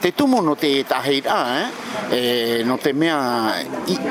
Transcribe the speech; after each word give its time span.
te 0.00 0.12
tumu 0.12 0.40
no 0.42 0.54
te 0.54 0.82
tahi 0.84 1.22
a 1.26 1.70
eh? 2.10 2.16
e, 2.58 2.62
no 2.64 2.78
te 2.78 2.92
mea 2.92 3.18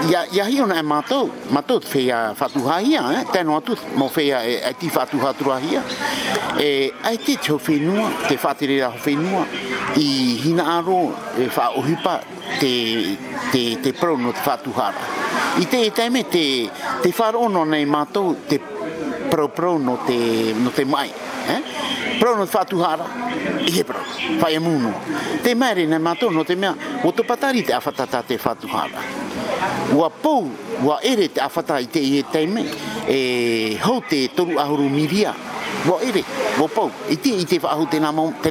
ia 0.10 0.22
ia 0.36 0.46
hi 0.52 0.60
ona 0.60 0.82
mato 0.84 1.30
mato 1.50 1.80
fe 1.80 2.00
ia 2.00 2.34
fatu 2.34 2.62
ha 2.68 2.80
ia 2.82 3.04
eh? 3.22 3.26
te 3.32 3.44
no 3.44 3.56
atu 3.56 3.74
mo 3.94 4.08
fe 4.10 4.22
ia 4.24 4.44
e, 4.44 4.52
eh, 4.54 4.68
e 4.70 4.76
ti 4.78 4.90
fatu 4.90 5.18
ha 5.24 5.34
tru 5.34 5.52
ia 5.72 5.82
e 6.56 6.66
eh, 6.68 6.94
ai 7.02 7.18
te 7.20 7.38
cho 7.38 7.58
fe 7.58 7.76
nu 7.80 8.04
te 8.28 8.36
fatire 8.38 8.80
ra 8.80 8.92
fe 8.92 9.14
nu 9.16 9.46
i 9.96 10.42
hina 10.44 10.66
aro 10.78 11.16
e 11.38 11.48
fa 11.48 11.72
o 11.72 11.82
hipa 11.86 12.22
te 12.60 13.18
te 13.52 13.80
te 13.82 13.94
pro 13.94 14.18
no 14.18 14.32
te 14.34 14.42
fatu 14.42 14.72
ha 14.76 14.90
i 15.60 15.66
te 15.68 15.90
teme 15.92 16.28
te 16.28 16.70
te 17.02 17.12
faro 17.12 17.48
no 17.48 17.64
nei 17.64 17.86
mato 17.86 18.36
te 18.48 18.60
pro 19.30 19.48
pro 19.50 19.78
no 19.78 20.00
te 20.06 20.52
no 20.64 20.70
te 20.70 20.84
mai 20.84 21.10
eh 21.54 21.87
pro 22.20 22.36
no 22.38 22.46
fa 22.46 22.64
tu 22.70 22.78
hara 22.86 23.06
e 23.62 23.72
he 23.76 23.84
pro 23.90 24.02
fa 24.42 24.48
e 24.56 24.60
muno 24.60 24.92
te 25.44 25.52
mare 25.62 25.84
na 25.92 25.98
mato 26.06 26.26
no 26.30 26.44
te 26.44 26.56
mea 26.62 26.74
o 27.04 27.12
to 27.12 27.24
patari 27.24 27.62
te 27.68 27.74
afata 27.80 28.06
te 28.22 28.36
fa 28.44 28.52
tu 28.60 28.68
hara 28.76 29.00
ua 29.98 30.10
pou 30.24 30.44
ua 30.86 30.96
ere 31.12 31.26
te 31.34 31.40
afata 31.48 31.76
i 31.80 31.88
te 31.94 32.00
i 32.14 32.18
e 32.20 32.24
teime 32.34 32.62
e 33.18 33.78
hou 33.86 33.98
te 34.10 34.20
toru 34.36 34.54
ahuru 34.64 34.86
miria 34.98 35.32
ua 35.90 35.98
ere 36.10 36.24
ua 36.60 36.68
pou 36.76 36.90
i 37.10 37.16
te 37.24 37.32
i 37.42 37.46
te 37.50 37.58
whaahu 37.64 37.84
te 37.88 38.02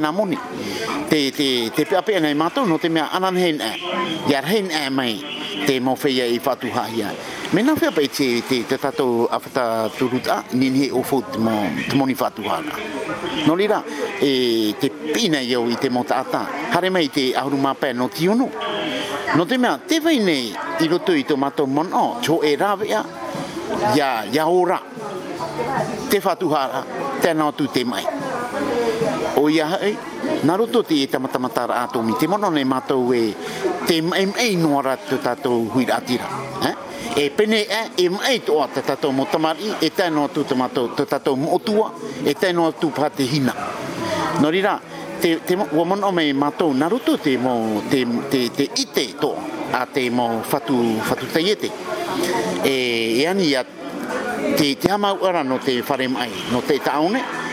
na 0.05 0.10
moni 0.19 0.38
te 1.10 1.19
te 1.37 1.48
te 1.74 1.83
pe 1.88 1.95
ape 2.01 2.12
ana 2.19 2.29
e 2.30 2.35
mato 2.43 2.60
no 2.71 2.77
te 2.83 2.88
mea 2.95 3.07
ananhen 3.16 3.57
e 3.60 3.73
iar 4.30 4.45
hen 4.52 4.66
e 4.71 4.83
mai 4.98 5.15
te 5.65 5.80
mo 5.80 5.95
feia 5.95 6.24
i 6.27 6.38
fatu 6.38 6.69
haia 6.74 7.09
me 7.52 7.62
na 7.62 7.74
fea 7.77 7.91
pei 7.91 8.09
te 8.09 8.28
te 8.48 8.59
te 8.69 8.77
tato 8.78 9.27
afata 9.30 9.88
turuta 9.96 10.42
ni 10.52 10.69
ni 10.70 10.91
o 10.92 11.02
fot 11.02 11.37
mo 11.37 11.55
te 11.88 11.96
moni 11.96 12.15
fatu 12.15 12.42
haia 12.51 12.74
no 13.46 13.55
lira 13.55 13.82
e 14.20 14.74
te 14.80 14.91
pina 14.91 15.38
io 15.41 15.66
i 15.69 15.77
te 15.79 15.88
motata 15.88 16.41
hare 16.73 16.91
mai 16.91 17.09
te 17.10 17.32
ahuru 17.34 17.56
mapa 17.56 17.92
no 17.92 18.09
ti 18.09 18.27
uno 18.27 18.48
no 19.37 19.46
te 19.46 19.56
mea 19.56 19.79
te 19.88 20.01
vai 20.01 20.19
nei 20.19 20.55
i 20.79 20.87
roto 20.88 21.12
i 21.12 21.24
to 21.24 21.37
mato 21.37 21.66
mono 21.66 22.18
cho 22.20 22.43
e 22.43 22.57
ravea 22.57 23.04
ya 23.95 24.24
ya 24.30 24.48
ora 24.48 24.80
te 26.10 26.20
fatu 26.20 26.48
haia 26.52 26.85
tena 27.20 27.51
tu 27.52 27.66
te 27.66 27.85
mai 27.85 28.04
o 29.37 29.48
ia 29.48 29.66
naruto 30.43 30.82
ti 30.82 31.02
e 31.02 31.07
tamata 31.09 31.38
mata 31.38 31.65
ra 31.66 31.88
to 31.91 32.02
te 32.19 32.27
mono 32.27 32.49
ne 32.51 32.65
mato 32.65 33.13
e 33.13 33.35
te 33.87 33.96
em 33.96 34.32
e 34.37 34.57
no 34.57 34.80
ra 34.80 34.96
to 34.96 35.19
ta 35.19 35.35
to 35.35 35.51
hui 35.71 35.85
atira 35.88 36.27
e 36.63 37.24
e 37.24 37.30
pene 37.30 37.60
e 37.66 38.05
em 38.05 38.19
e 38.29 38.43
to 38.43 38.54
ta 38.73 38.80
ta 38.80 38.97
to 38.97 39.10
motamari 39.13 39.74
e 39.80 39.91
ta 39.93 40.09
no 40.09 40.29
to 40.29 40.43
tamato 40.45 40.93
to 40.95 41.04
ta 41.04 41.19
to 41.19 41.37
motua 41.37 41.93
e 42.24 42.35
ta 42.35 42.52
no 42.52 42.73
tu 42.74 42.91
pate 42.91 43.23
hina 43.23 43.54
no 44.41 44.49
rira 44.51 44.80
te 45.21 45.41
te 45.45 45.54
wo 45.57 45.82
o 45.82 46.13
me 46.13 46.32
mato 46.32 46.73
naruto 46.73 47.19
te 47.19 47.37
mo 47.38 47.82
te 47.88 48.04
te 48.30 48.51
te 48.51 48.65
ite 48.74 49.15
to 49.19 49.35
a 49.73 49.87
te 49.87 50.10
mo 50.10 50.43
fatu 50.43 50.99
fatu 51.02 51.27
taiete 51.27 51.71
e 52.65 53.19
e 53.23 53.27
ani 53.27 53.54
te 54.57 54.77
te 54.77 54.91
ama 54.91 55.13
ora 55.19 55.43
no 55.43 55.59
te 55.59 55.82
fare 55.82 56.09
mai 56.09 56.30
no 56.51 56.60
te 56.63 56.79
taone 56.80 57.45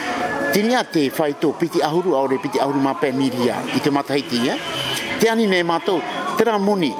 tinia 0.53 0.83
te 0.85 1.09
fai 1.09 1.33
tō 1.41 1.49
piti 1.57 1.79
ahuru 1.83 2.13
aure 2.15 2.37
piti 2.37 2.59
ahuru 2.61 2.77
mā 2.85 2.93
pē 3.01 3.09
miria 3.17 3.57
i 3.73 3.81
te 3.81 3.89
matahiti, 3.91 4.43
ia. 4.45 4.53
Eh? 4.53 4.83
Te 5.21 5.31
ani 5.33 5.47
nei 5.49 5.65
mātou, 5.65 5.97
tera 6.37 6.59
muni, 6.61 6.91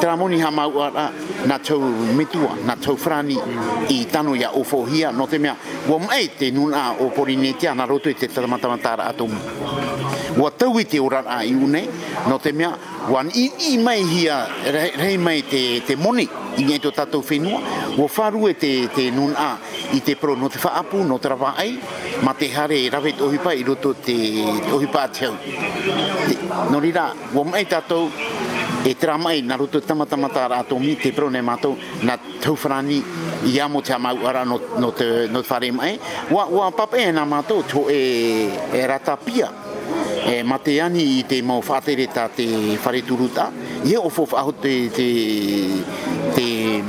tramoni 0.00 0.40
ha 0.40 0.50
mau 0.50 0.72
ara 0.82 1.10
na 1.46 1.58
tau 1.58 1.80
mitua, 2.14 2.54
na 2.64 2.76
tau 2.76 2.96
frani 2.96 3.36
i 3.88 4.06
tano 4.06 4.34
ia 4.34 4.52
ufohia 4.54 5.10
hia, 5.10 5.12
no 5.12 5.26
te 5.26 5.38
mea, 5.38 5.56
wa 5.88 5.98
mai 5.98 6.30
te 6.38 6.50
nuna 6.50 6.94
o 7.00 7.10
porinetia 7.10 7.74
na 7.74 7.84
roto 7.84 8.08
i 8.08 8.14
te 8.14 8.28
tamatamatara 8.28 9.04
atomu. 9.10 9.38
Wa 10.36 10.50
tau 10.50 10.78
i 10.78 10.84
te 10.84 10.98
urara 10.98 11.38
a 11.38 11.42
i 11.44 11.52
une, 11.54 11.84
no 12.28 12.38
te 12.38 12.52
mea, 12.52 12.72
wa 13.08 13.22
i, 13.34 13.50
i 13.72 13.78
mai 13.78 14.02
hia, 14.04 14.46
rei 14.98 15.16
mai 15.18 15.42
te, 15.48 15.82
te 15.86 15.96
moni, 15.96 16.28
i 16.60 16.64
ngai 16.68 16.80
tō 16.84 16.90
tātou 16.94 17.24
whenua, 17.26 17.60
wa 17.98 18.06
wharu 18.08 18.46
e 18.50 18.54
te, 18.58 18.72
te 18.94 19.10
nun 19.12 19.32
a 19.36 19.54
i 19.96 20.00
te 20.04 20.14
pro 20.16 20.34
no 20.36 20.48
te 20.52 20.58
whaapu, 20.62 21.02
no 21.04 21.18
te 21.20 21.28
rawa 21.32 21.54
ai, 21.60 21.76
ma 22.22 22.34
te 22.38 22.48
hare 22.54 22.76
e 22.84 22.88
rawe 22.92 23.12
tohipa 23.16 23.52
i 23.54 23.64
roto 23.66 23.94
te 23.98 24.16
tohipa 24.68 25.08
te 25.12 25.24
hau. 25.28 25.68
Nō 26.72 26.80
rira, 26.80 27.10
wa 27.34 27.44
mai 27.48 27.64
tātou, 27.68 28.08
e 28.84 28.96
tera 28.96 29.16
mai 29.16 29.42
na 29.42 29.54
roto 29.54 29.80
tamata 29.80 30.16
mata 30.16 30.42
ara 30.42 30.56
ato 30.58 30.76
mi 30.76 30.96
te 30.96 31.12
prone 31.12 31.40
mato 31.40 31.76
na 32.00 32.18
tauwharani 32.40 33.02
i 33.44 33.58
amo 33.60 33.80
te 33.80 33.92
amau 33.92 34.24
ara 34.26 34.42
no, 34.42 34.60
no, 34.78 34.90
te, 34.92 35.28
no 35.30 35.40
te 35.42 35.70
mai 35.70 35.98
wa, 36.28 36.46
wa 36.50 36.70
papa 36.72 36.96
e 36.96 37.12
na 37.12 37.24
mato 37.24 37.62
to 37.62 37.86
e, 37.88 38.50
e 38.72 38.86
rata 38.86 39.16
e 40.24 40.42
mateani 40.42 40.78
ani 41.02 41.18
i 41.18 41.24
te 41.24 41.40
mau 41.42 41.62
whaatere 41.64 42.08
ta 42.08 42.28
te 42.28 42.76
fare 42.80 43.04
turuta 43.04 43.52
i 43.84 43.92
e 43.92 43.96
ofo 43.96 44.26
whaho 44.28 44.52
te 44.54 44.90
te, 44.90 45.08
te 46.34 46.82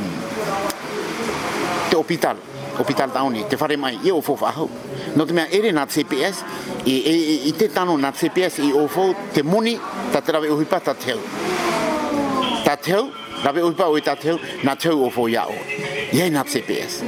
te 1.89 1.95
hospital 1.95 2.37
hospital 2.75 3.11
tauni 3.11 3.45
te 3.47 3.55
fare 3.55 3.75
mai 3.77 3.99
i 4.01 4.07
e 4.07 4.11
ofo 4.11 4.33
whaho 4.33 4.67
no 5.13 5.25
te 5.25 5.33
mea 5.33 5.47
ere 5.51 5.69
na 5.69 5.85
CPS 5.85 6.41
e 6.85 6.95
e 7.05 7.15
i 7.45 7.53
te 7.55 7.71
tano 7.71 7.95
na 7.97 8.11
CPS 8.11 8.57
i 8.57 8.69
e 8.69 8.73
ofo 8.73 9.13
te 9.31 9.43
muni 9.43 9.79
ta 10.11 10.21
te 10.21 10.31
rawe 10.31 10.49
uhipa 10.49 10.79
ta 10.79 10.95
te 10.95 11.15
tateu, 12.73 13.13
na 13.45 13.51
ve 13.53 13.61
upa 13.61 13.85
o 13.87 13.95
tateu, 14.01 14.39
na 14.65 14.75
teu 14.75 14.97
o 15.05 15.09
foia 15.09 15.45
o. 15.45 15.53
Ye 16.11 16.29
na 16.29 16.43
CPS. 16.45 17.03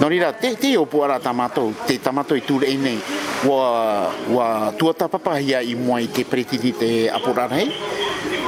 No 0.00 0.08
ni 0.08 0.20
te 0.40 0.54
te 0.56 0.76
o 0.76 0.84
po 0.86 1.02
ara 1.02 1.18
tamato, 1.18 1.72
te 1.86 1.98
tamato 1.98 2.34
i 2.36 2.40
tu 2.42 2.58
le 2.60 2.74
nei. 2.76 3.00
Wa 3.44 4.10
wa 4.36 4.72
tu 4.76 4.88
ata 4.88 5.08
papa 5.08 5.38
ia 5.40 5.60
i 5.60 5.74
moi 5.74 6.10
te 6.10 6.24
pretiti 6.24 6.72
te 6.76 7.08
apura 7.10 7.46
nei. 7.48 7.68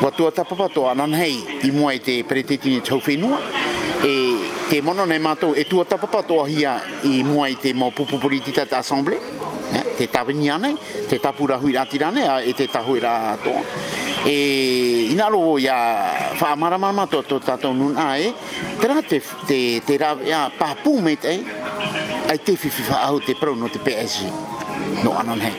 Wa 0.01 0.11
tu 0.11 0.31
papa 0.33 0.69
to 0.69 0.89
anan 0.89 1.13
hei 1.15 1.37
i 1.65 1.71
moi 1.71 2.01
te 2.01 2.23
pretiti 2.25 2.69
ni 2.71 2.81
tau 2.81 3.01
whenua. 3.07 3.39
E 4.03 4.15
te 4.69 4.83
mono 4.83 5.05
nei 5.05 5.19
mato 5.19 5.55
e 5.55 5.65
tu 5.65 5.81
ata 5.81 5.97
papa 5.97 6.23
to 6.23 6.43
ahia 6.43 6.75
i 7.05 7.23
moi 7.23 7.57
te 7.59 7.73
mo 7.73 7.91
pupu 7.91 8.19
politita 8.19 8.65
te 8.67 8.75
assemble. 8.75 9.19
Eh, 9.75 9.95
te 9.97 10.11
tabini 10.11 10.51
ane, 10.51 10.77
te 11.09 11.19
tapura 11.19 11.57
hui 11.57 11.73
rati 11.73 11.99
rane, 11.99 12.23
e 12.45 12.53
te 12.55 12.67
tahui 12.69 13.01
rato 13.01 13.94
e 14.25 15.11
ina 15.13 15.29
ya 15.61 16.33
fa 16.37 16.57
mara 16.57 16.79
mama 16.79 17.07
to 17.07 17.21
to 17.23 17.39
ta 17.41 17.57
to 17.61 17.73
nun 17.73 17.95
ai 17.97 18.33
tra 18.81 18.97
te 19.05 19.21
te 19.47 19.81
te 19.85 19.97
ra 20.01 20.17
ya 20.25 20.49
pa 20.57 20.69
pu 20.83 20.91
met 21.05 21.23
ai 21.29 21.45
ai 22.31 22.39
te 22.43 22.57
fi 22.57 22.71
fi 22.71 22.83
fa 22.89 22.97
au 23.05 23.21
te 23.21 23.33
pro 23.35 23.53
no 23.55 23.69
te 23.69 23.79
ps 23.87 24.15
no 25.05 25.13
anon 25.21 25.41
he 25.45 25.53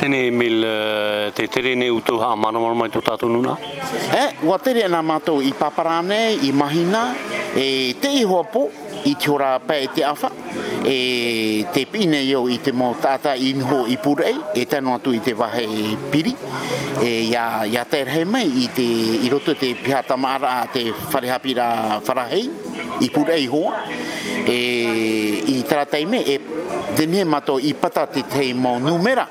tene 0.00 0.30
mil 0.30 0.64
eh, 0.64 1.30
te 1.36 1.46
tere 1.48 1.76
uto 1.88 2.14
ha 2.24 2.34
mana 2.34 2.58
mana 2.58 2.74
mai 2.80 2.88
to 2.88 3.00
ta 3.02 3.16
to 3.20 3.28
nun 3.28 3.44
eh, 3.44 4.32
e 4.32 4.46
wa 4.48 4.58
na 4.88 5.02
mato 5.02 5.40
i 5.42 5.52
paparane 5.52 6.32
i 6.32 6.50
mahina 6.52 7.14
e 7.54 7.94
te 8.00 8.08
i 8.08 8.24
ho 8.24 8.40
i 9.04 9.14
te 9.14 9.30
ora 9.30 9.58
pa 9.58 9.74
e 9.74 9.88
te 9.94 10.02
awha, 10.04 10.30
e 10.84 11.66
te 11.72 11.86
pina 11.90 12.18
eo 12.22 12.46
i 12.50 12.58
te 12.62 12.72
mō 12.74 12.92
tātā 13.02 13.34
inho 13.38 13.84
i 13.90 13.96
purei, 14.02 14.36
e, 14.54 14.62
e 14.62 14.66
tanu 14.70 14.94
atu 14.94 15.12
i 15.16 15.20
te 15.24 15.34
wahe 15.38 15.64
e 15.64 15.96
piri, 16.12 16.34
e 17.02 17.10
ia, 17.30 17.44
ia 17.70 17.84
tērhe 17.88 18.24
mai 18.28 18.46
i 18.64 18.68
te 18.76 18.86
i 19.18 19.28
roto 19.32 19.54
te 19.58 19.72
pihata 19.82 20.16
maara 20.16 20.54
a 20.62 20.66
te 20.74 20.84
wharehapira 20.92 21.66
wharahei, 22.06 22.44
i 23.02 23.10
purei 23.10 23.46
hoa, 23.50 23.74
e 24.46 24.58
i 25.56 25.60
tarateime, 25.68 26.22
e 26.24 26.38
te 26.96 27.06
nema 27.06 27.40
tō 27.46 27.58
i 27.70 27.74
pata 27.78 28.06
te 28.10 28.22
tei 28.30 28.52
mō 28.54 28.76
numera, 28.86 29.26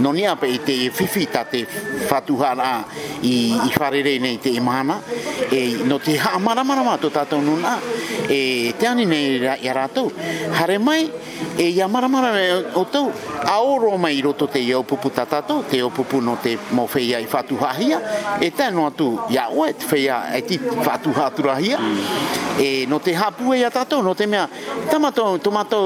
no 0.00 0.12
ni 0.12 0.26
ape 0.26 0.58
te 0.64 0.90
fifi 0.90 1.28
ta 1.28 1.44
te 1.44 1.64
fatuhana 2.06 2.84
i 3.20 3.54
i 3.66 3.70
farere 3.70 4.18
nei 4.18 4.38
te 4.38 4.48
imana 4.48 5.00
e 5.50 5.78
no 5.84 5.98
te 5.98 6.18
ha 6.18 6.38
mana 6.38 6.62
mana 6.62 6.82
ma 6.82 6.96
ta 6.96 7.24
to 7.24 7.38
nuna 7.38 7.78
e 8.26 8.74
te 8.78 8.86
ani 8.86 9.04
nei 9.04 9.38
ra 9.38 9.56
ia 9.56 9.72
rato 9.72 10.10
hare 10.52 10.78
mai 10.78 11.10
e 11.56 11.62
ia 11.68 11.86
mana 11.86 12.08
mana 12.08 12.30
o 12.72 12.84
to 12.86 13.10
a 13.44 13.62
oro 13.62 13.96
mai 13.96 14.18
roto 14.20 14.46
te 14.48 14.58
ia 14.58 14.80
pupu 14.82 15.10
ta 15.10 15.24
ta 15.26 15.42
to 15.42 15.62
te 15.68 15.78
pupu 15.82 16.20
no 16.20 16.38
te 16.42 16.58
mo 16.70 16.86
feia 16.86 17.18
i 17.18 17.26
fatuhahia 17.26 18.38
e, 18.40 18.46
e 18.46 18.52
te 18.52 18.70
no 18.70 18.86
atu 18.86 19.20
ia 19.28 19.48
o 19.50 19.66
te 19.66 19.84
feia 19.84 20.32
e 20.32 20.44
ti 20.44 20.58
fatuhaturahia 20.58 21.78
e 22.56 22.84
no 22.88 22.98
te 23.00 23.14
hapu 23.14 23.52
e 23.52 23.58
ia 23.58 23.70
ta 23.70 23.84
to 23.84 24.00
no 24.00 24.14
te 24.14 24.26
mea 24.26 24.48
tamato 24.88 25.38
tomato 25.40 25.76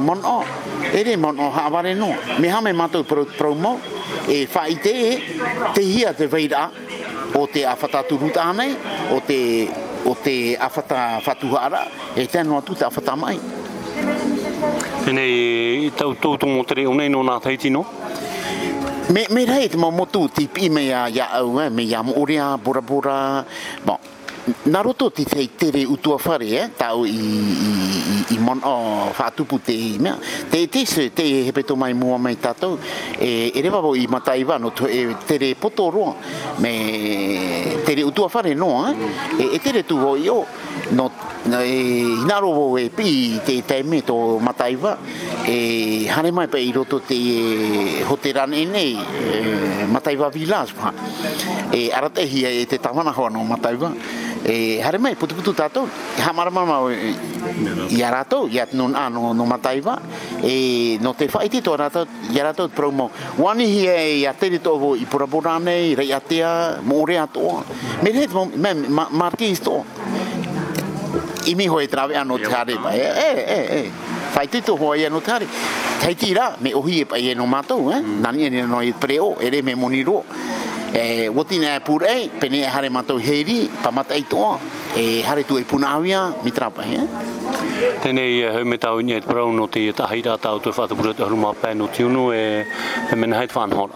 mon 0.00 0.18
o 0.24 0.44
ere 0.92 1.16
mon 1.16 1.38
o 1.38 1.52
ha 1.54 1.68
vare 1.68 1.94
no 1.94 2.12
me 2.38 2.50
ha 2.50 2.60
me 2.60 2.72
mato 2.72 3.04
pro 3.04 3.50
mo 3.54 3.80
e 4.28 4.46
faite 4.46 5.22
te 5.74 5.80
hia 5.82 6.12
te 6.12 6.26
veira 6.26 6.70
o 7.34 7.46
te 7.46 7.64
afata 7.64 8.02
turuta 8.02 8.52
nei 8.52 8.74
o 9.12 9.20
te 9.20 9.68
o 10.04 10.14
te 10.16 10.56
afata 10.58 11.20
fatuhara 11.20 11.88
e 12.16 12.26
te 12.26 12.42
no 12.42 12.56
atu 12.56 12.74
te 12.74 12.84
afata 12.84 13.14
mai 13.16 13.40
Pene, 15.04 15.24
i 15.26 15.90
tau 15.94 16.14
tau 16.14 16.36
motere, 16.48 16.84
unei 16.86 17.08
no 17.10 17.20
nā 17.22 17.40
taiti 17.40 17.66
tino? 17.66 17.82
Me, 19.10 19.26
me 19.34 19.42
rei 19.44 19.66
te 19.68 19.76
mō 19.76 19.90
motu, 19.92 20.28
te 20.32 20.46
pime 20.46 20.84
ia, 20.86 21.02
ia 21.10 21.26
au, 21.34 21.58
eh, 21.60 21.68
me 21.68 21.82
ia 21.82 22.00
mōrea, 22.06 22.54
bora 22.62 22.80
bora, 22.80 23.16
bon, 23.84 23.98
na 24.66 24.80
roto 24.82 25.10
ti 25.12 25.24
te 25.24 25.48
tere 25.54 25.84
u 25.86 25.96
tua 26.00 26.18
whare, 26.22 26.46
eh? 26.48 26.70
tau 26.76 27.04
i, 27.04 27.10
i, 27.10 27.68
i, 27.68 28.24
i 28.34 28.38
mon, 28.38 28.58
o 28.62 28.68
oh, 28.70 29.12
whātupu 29.14 29.60
te 29.62 29.72
i 29.74 29.96
mea. 30.02 30.16
Te 30.50 30.64
te 30.68 30.82
se, 30.86 31.10
te 31.14 31.24
repeto 31.46 31.76
mai 31.78 31.94
mo 31.94 32.16
mai 32.18 32.36
tātou, 32.38 32.78
e, 33.18 33.52
e 33.54 33.62
rewabo 33.62 33.94
i 33.94 34.06
mata 34.10 34.34
i 34.34 34.42
wano, 34.44 34.72
e, 34.88 35.14
tere 35.26 35.54
poto 35.54 35.86
me 36.58 36.74
tere 37.84 38.02
u 38.02 38.10
tua 38.10 38.28
whare 38.32 38.54
noa, 38.54 38.90
eh? 38.90 39.42
e, 39.42 39.48
e 39.54 39.60
tere 39.60 39.84
tu 39.84 39.96
ho 39.96 40.16
i 40.16 40.26
no, 40.26 41.10
i 41.44 41.54
e, 41.54 41.70
hinaro 42.22 42.50
ho 42.50 42.78
e 42.80 42.88
pi 42.90 43.38
te 43.44 43.62
tai 43.64 43.82
me 43.84 44.02
to 44.02 44.38
mata 44.38 44.66
i 44.66 44.76
e 45.46 46.08
hane 46.10 46.32
mai 46.32 46.48
pa 46.48 46.58
i 46.58 46.70
roto 46.72 47.00
te 47.00 47.14
eh, 47.14 47.18
eh, 47.18 48.00
e, 48.00 48.04
hoteran 48.04 48.52
e 48.54 48.64
nei, 48.64 48.98
e, 48.98 49.86
mata 49.86 50.10
i 50.10 50.16
wa 50.16 50.28
vilas, 50.28 50.72
e 51.70 51.92
arate 51.92 52.22
hi 52.22 52.42
e 52.44 52.66
te 52.66 52.78
tamana 52.80 53.12
hoa 53.14 53.28
no 53.30 53.42
mata 53.44 53.70
i 53.70 54.30
e 54.44 54.80
hare 54.82 54.96
mai 54.98 55.14
putu 55.14 55.34
putu 55.34 55.52
tato 55.54 55.86
ha 56.18 56.32
mara 56.34 56.50
mama 56.50 56.90
ya 57.88 58.10
rato 58.10 58.48
ya 58.50 58.66
no 58.72 58.88
no 58.88 59.32
no 59.32 59.44
mataiva 59.46 60.00
e 60.42 60.98
no 61.00 61.12
e, 61.12 61.14
te 61.14 61.28
fai 61.28 61.48
ti 61.48 61.60
to 61.62 61.76
rato 61.76 62.06
ya 62.30 62.42
rato 62.42 62.68
promo 62.68 63.10
one 63.38 63.62
hi 63.64 64.22
ya 64.22 64.32
te 64.34 64.48
ni 64.50 64.60
to 64.60 64.96
i 64.98 65.04
pura 65.04 65.26
pura 65.26 65.58
nei 65.58 65.94
re 65.94 66.02
ya 66.04 66.18
te 66.18 66.42
more 66.82 67.18
ato 67.18 67.64
me 68.02 68.10
le 68.10 68.26
mo 68.28 68.50
me 68.54 68.74
marquis 69.10 69.60
to 69.60 69.84
i 71.44 71.54
mi 71.54 71.66
hoi 71.66 71.86
trave 71.86 72.14
ano 72.16 72.36
te 72.36 72.50
hare 72.52 72.76
mai 72.78 72.98
e 72.98 73.14
e 73.46 73.66
e 73.78 73.90
fai 74.30 74.46
e. 74.46 74.48
ti 74.48 74.60
to 74.62 74.74
hoi 74.74 75.04
ano 75.04 75.20
te 75.20 75.30
hare 75.30 75.46
kai 76.02 76.16
ti 76.16 76.32
ra 76.34 76.56
me 76.58 76.72
ohi 76.74 77.00
e 77.06 77.06
pa 77.06 77.14
e 77.14 77.32
no 77.34 77.46
mato 77.46 77.92
eh 77.92 78.00
nani 78.00 78.46
e 78.46 78.62
no 78.62 78.80
i 78.82 78.90
preo 78.90 79.38
ere 79.38 79.62
me 79.62 79.76
moniro 79.76 80.24
Eh, 80.92 80.92
eh? 80.92 80.92
e 81.24 81.28
wotine 81.28 81.74
e 81.74 81.80
pur 81.80 82.04
e 82.04 82.28
pene 82.38 82.66
hare 82.68 82.88
mato 82.90 83.18
heri 83.18 83.68
pa 83.80 83.90
mata 83.90 84.12
i 84.14 84.26
toa 84.26 84.58
e 84.92 85.24
hare 85.26 85.44
tu 85.46 85.56
e 85.56 85.62
punawia 85.64 86.34
mitra 86.44 86.68
pa 86.70 86.82
he 86.84 87.00
tene 88.04 88.22
i 88.28 88.40
he 88.44 88.62
meta 88.64 88.92
o 88.92 89.00
nyet 89.00 89.24
pro 89.24 89.48
no 89.50 89.68
ti 89.72 89.88
ta 89.96 90.04
hira 90.12 90.36
ta 90.38 90.50
auto 90.50 90.70
fa 90.70 90.86
tu 90.86 90.96
te 91.14 91.24
ruma 91.24 91.52
pa 91.56 91.72
no 91.72 91.88
tiuno 91.88 92.30
e 92.32 92.66
e 93.10 93.14
men 93.16 93.32
hait 93.32 93.50
van 93.52 93.72
hola 93.72 93.94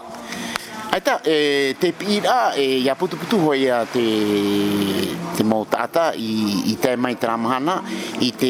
aita 0.89 1.21
e 1.21 1.75
te 1.77 1.91
pira 1.93 2.53
e 2.53 2.81
ya 2.81 2.95
putu 2.95 3.15
putu 3.15 3.37
ho 3.45 3.53
ya 3.53 3.85
te 3.85 5.13
te 5.37 5.43
mo 5.45 5.65
tata 5.69 6.13
i 6.17 6.71
i 6.73 6.77
te 6.79 6.95
mai 6.95 7.15
tramhana 7.17 7.83
i 8.25 8.33
te 8.35 8.49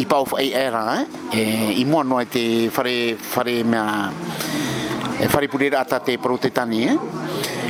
i 0.00 0.04
pau 0.08 0.24
e 0.40 0.48
era 0.50 1.04
e 1.30 1.74
i 1.76 1.84
mo 1.84 2.00
no 2.02 2.24
te 2.26 2.68
fare 2.72 3.16
fare 3.20 3.62
mea 3.64 4.10
e 5.20 5.28
fare 5.28 5.46
pulir 5.48 5.74
ata 5.76 5.98
te 6.00 6.16
protetani 6.18 6.80
eh? 6.88 6.98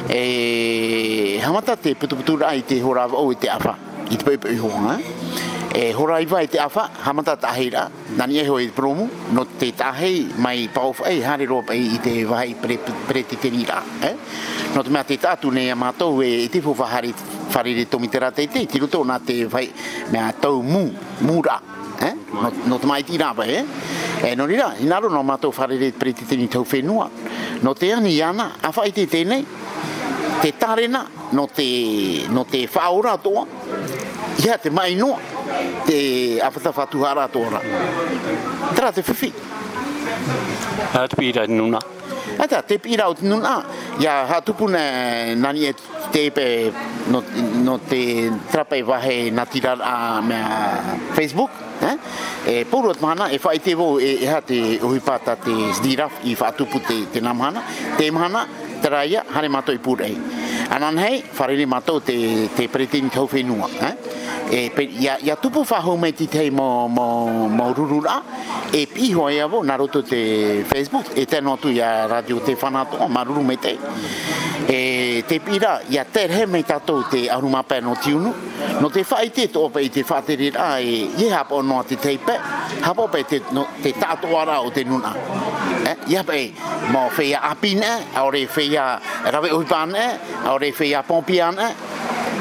e 0.06 1.38
hamata 1.43 1.76
te 1.76 1.94
putuputu 1.97 2.38
ai 2.44 2.64
te 2.64 2.81
hora 2.81 3.06
o 3.11 3.32
e 3.32 3.37
te 3.37 3.49
afa 3.49 3.76
i 4.08 4.17
te 4.17 4.23
pepe 4.23 4.49
i 4.50 4.56
hoa 4.58 4.97
eh? 5.00 5.88
e 5.91 5.94
hora 5.94 6.20
i 6.20 6.23
e 6.23 6.26
vai 6.26 6.49
te 6.49 6.58
afa 6.58 6.91
hamata 7.03 7.37
ta 7.37 7.50
hira 7.58 7.91
nani 8.14 8.38
e 8.38 8.47
hoi 8.49 8.69
promo 8.70 9.08
no 9.31 9.47
te 9.58 9.75
ta 9.75 9.93
hei 9.93 10.31
mai 10.37 10.69
pau 10.73 10.94
ai 11.03 11.20
hari 11.25 11.44
ro 11.44 11.62
pai 11.64 11.94
i 11.94 11.99
te 12.00 12.25
vai 12.25 12.55
pre 12.55 12.79
pre 12.79 13.26
te 13.26 13.37
kerira 13.37 13.82
e 14.00 14.06
eh? 14.06 14.17
no 14.75 14.82
te 14.82 14.91
mate 14.91 15.19
ta 15.19 15.35
tu 15.37 15.50
nei 15.50 15.69
amato 15.70 16.20
e, 16.23 16.44
e 16.44 16.49
te 16.49 16.61
fu 16.61 16.73
fahari 16.73 17.12
fari 17.49 17.88
to 17.88 17.99
mitera 17.99 18.31
te 18.31 18.47
te 18.47 18.64
ti 18.64 18.79
ruto 18.79 19.02
na 19.05 19.19
te 19.19 19.44
vai 19.49 19.73
me 20.11 20.19
atau 20.25 20.61
mu 20.61 20.88
mura 21.19 21.61
e 21.99 22.14
no 22.31 22.52
no 22.62 22.79
te 22.79 22.87
mai 22.87 23.02
ti 23.02 23.17
ra 23.17 23.32
pai 23.35 23.67
e 24.23 24.35
no 24.37 24.47
rira 24.47 24.73
inaro 24.79 25.09
no 25.09 25.19
amato 25.19 25.50
fari 25.50 25.76
de 25.79 25.91
pre 25.91 26.12
te 26.12 26.37
ni 26.37 26.47
tau 26.47 26.62
fenua 26.62 27.11
no 27.59 27.73
te 27.75 27.91
ana 27.91 28.52
afa 28.61 28.85
i 28.85 28.93
te 28.93 29.05
tenei 29.09 29.64
te 30.43 30.53
tarena 30.53 31.03
no 31.33 31.47
te 31.47 31.71
no 32.35 32.43
te 32.53 32.61
faura 32.75 33.12
to 33.25 33.33
ia 34.44 34.55
te 34.62 34.71
mai 34.77 34.91
no 35.03 35.11
te 35.87 35.99
afata 36.47 36.71
fatu 36.77 36.99
hara 37.06 37.25
to 37.35 37.38
ora 37.47 37.61
tra 38.77 38.88
te 38.97 39.03
fifi 39.09 39.31
at 41.03 41.11
pira 41.19 41.43
nuna 41.59 41.79
ata 42.44 42.59
te 42.69 42.75
pira 42.85 43.05
ut 43.12 43.21
nuna 43.31 43.55
ia 44.03 44.15
ha 44.29 44.37
tu 44.47 44.53
pune 44.59 44.81
nani 45.43 45.62
et 45.71 45.79
te 46.15 46.23
pe 46.37 46.47
no 47.11 47.19
no 47.67 47.75
te 47.91 48.03
trapa 48.53 48.75
e 48.77 48.83
vahe 48.91 49.17
na 49.37 49.44
tira 49.53 49.73
a 49.93 50.21
me 50.29 50.38
facebook 51.17 51.50
eh 51.91 51.97
e 52.53 52.65
puro 52.71 52.91
mana 53.05 53.25
e 53.29 53.37
fai 53.44 53.59
te 53.65 53.73
fa 53.79 53.87
e, 54.00 54.11
e 54.23 54.27
ha 54.35 54.41
te 54.49 54.59
hipata 54.93 55.37
pata 55.37 55.44
te 55.44 55.55
sdiraf 55.79 56.12
i 56.25 56.33
fa 56.41 56.49
tu 56.56 56.65
pute 56.73 56.97
te 57.12 57.19
namana 57.27 57.61
te 57.99 58.06
mana 58.19 58.43
teraia 58.81 59.25
hane 59.32 59.49
mato 59.49 59.73
i 59.75 59.78
pūrei. 59.82 60.14
Anan 60.75 60.99
hei, 60.99 61.20
whareri 61.38 61.67
mato 61.69 62.00
te, 62.02 62.17
te 62.56 62.67
peritini 62.69 63.08
tau 63.12 63.28
whenua. 63.31 63.69
Eh? 63.88 63.93
E, 64.49 64.58
pe, 64.75 64.87
ya 65.02 65.17
ia 65.23 65.37
tupu 65.43 65.64
whahau 65.67 65.96
mei 65.99 66.12
ti 66.14 66.26
tei 66.31 66.50
mo, 66.50 66.87
mo, 66.88 67.46
mo 67.50 67.73
rurura, 67.75 68.20
e 68.70 68.87
piho 68.87 69.28
e 69.28 69.40
avo, 69.43 69.62
naroto 69.62 70.02
te 70.06 70.62
Facebook, 70.67 71.06
e 71.17 71.26
tēnō 71.26 71.58
tu 71.61 71.70
ya 71.70 72.06
radio 72.06 72.40
te 72.40 72.56
fanato 72.56 72.96
o 72.99 73.08
maruru 73.08 73.43
mei 73.43 73.58
E 74.69 75.23
te 75.28 75.38
pira, 75.40 75.81
ia 75.90 76.05
terhe 76.05 76.46
mei 76.46 76.62
tatou 76.62 77.05
te 77.11 77.28
arumapai 77.31 77.81
no 77.81 77.94
tiunu, 78.00 78.32
no 78.81 78.90
te 78.90 79.05
whai 79.08 79.31
te 79.31 79.49
tōpe 79.50 79.82
i 79.82 79.90
te 79.90 80.02
whateri 80.08 80.50
rā, 80.50 80.76
e 80.81 81.08
ie 81.23 81.31
hapo 81.31 81.62
noa 81.62 81.82
te 81.84 81.96
teipe, 81.96 82.38
hapo 82.82 83.08
pe 83.08 83.25
te, 83.25 83.43
no, 83.52 83.67
te 83.82 83.94
tātou 83.99 84.38
ara 84.38 84.61
o 84.62 84.70
te 84.70 84.84
nuna 84.84 85.14
ya 86.11 86.23
pe 86.27 86.50
mo 86.91 87.06
fe 87.15 87.25
ya 87.35 87.38
apin 87.53 87.79
e 87.83 87.93
au 88.19 88.29
re 88.35 88.43
fe 88.55 88.65
ya 88.77 88.87
rave 89.35 89.49
u 89.55 89.61
pan 89.71 89.91
e 90.06 90.09
au 90.49 90.56
re 90.62 90.71
fe 90.79 90.87
ya 90.94 91.00
pompian 91.09 91.55
e 91.67 91.69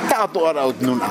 ta 0.10 0.20
to 0.34 0.40
ara 0.50 0.62
ut 0.70 0.80
nun 0.86 1.06